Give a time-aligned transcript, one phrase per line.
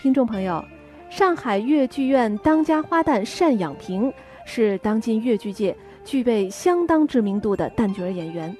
[0.00, 0.64] 听众朋友，
[1.10, 4.12] 上海越剧院当家花旦单养平
[4.46, 8.56] 是当今越剧界具备相当知名度的旦角演员。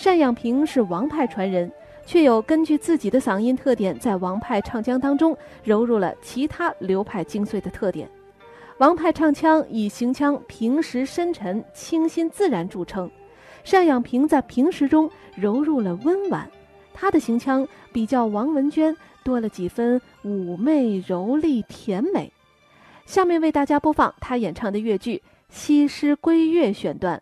[0.00, 1.68] 单养平是王派传人，
[2.04, 8.08] 却有根据自己的嗓音特点，在王派唱腔当中融入了其他流派精髓的特点。
[8.78, 13.10] 王派唱腔以行腔平实深沉、清新自然著称，
[13.68, 16.48] 单养平在平实中融入了温婉，
[16.94, 18.96] 他的行腔比较王文娟。
[19.26, 22.32] 多了几分妩媚柔丽甜美，
[23.06, 25.16] 下面为大家播放他演唱的越剧
[25.48, 27.20] 《西施归月》选段。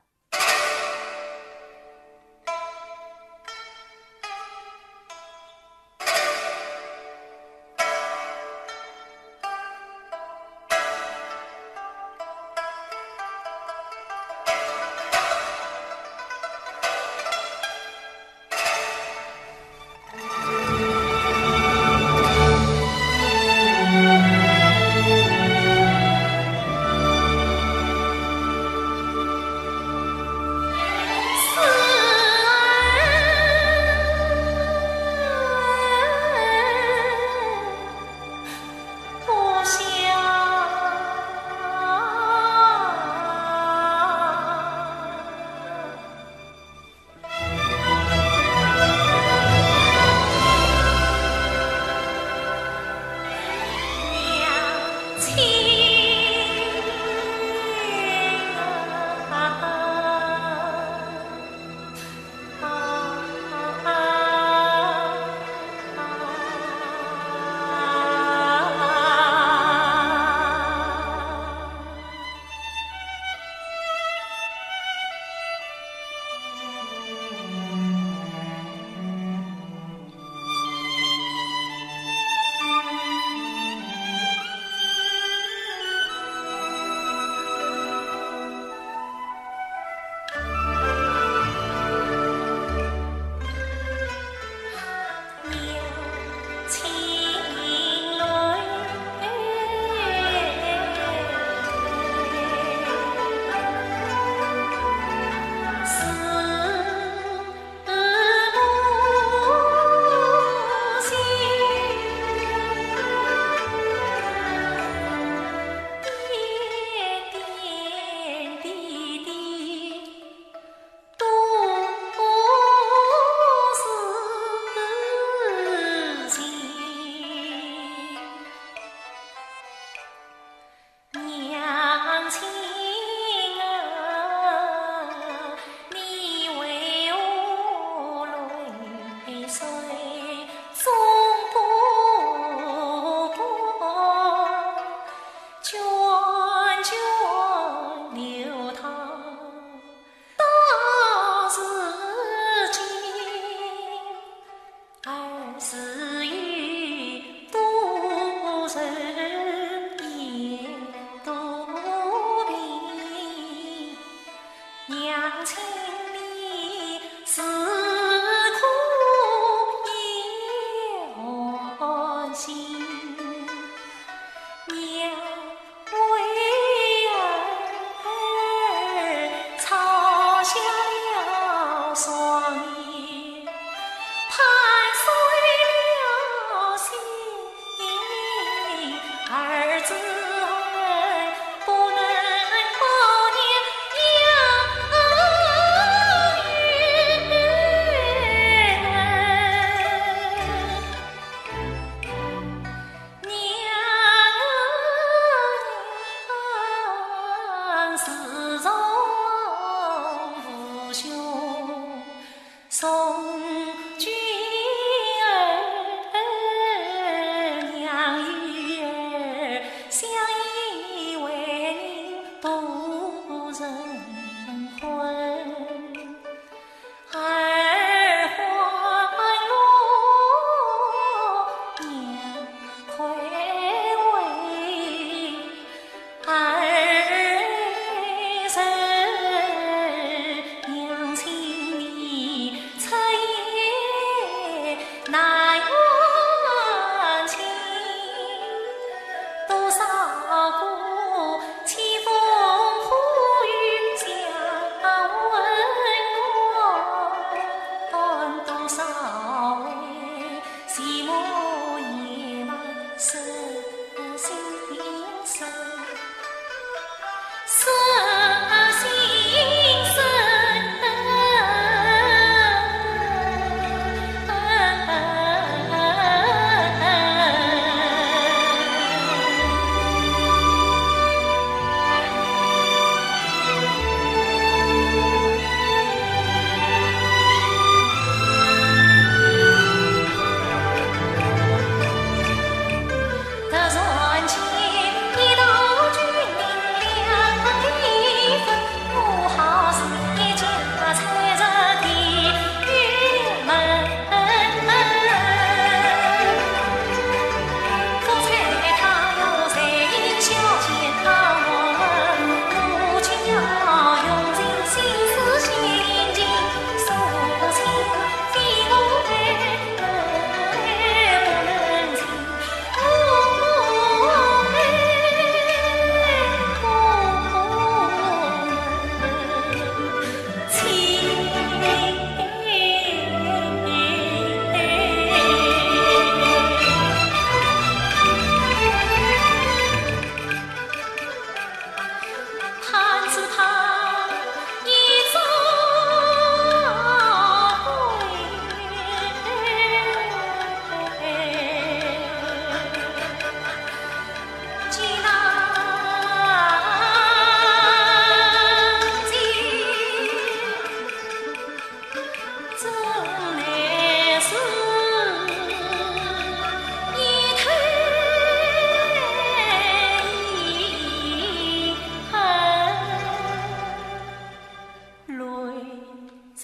[155.64, 156.03] 是。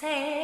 [0.01, 0.40] say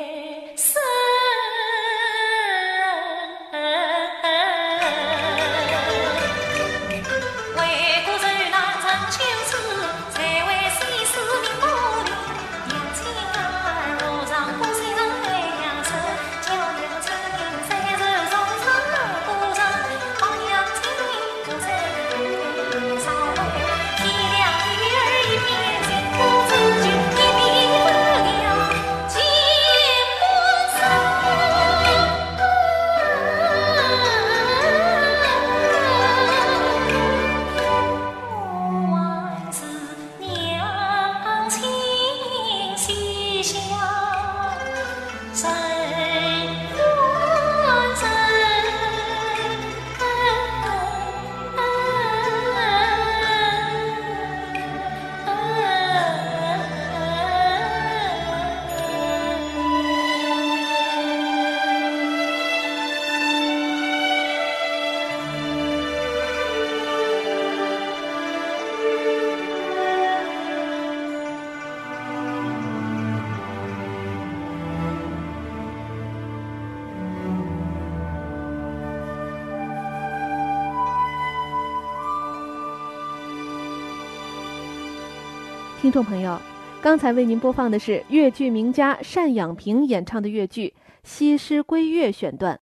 [85.80, 86.40] 听众朋友，
[86.82, 92.56] 刚才为您播放的是越剧名家单仰平演唱的越剧《西施归月》选段。